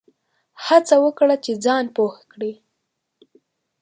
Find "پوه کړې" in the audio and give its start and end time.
1.95-2.53